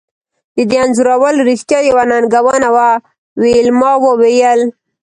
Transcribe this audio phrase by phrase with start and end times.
[0.55, 2.89] د دې انځورول رښتیا یوه ننګونه وه
[3.41, 4.61] ویلما وویل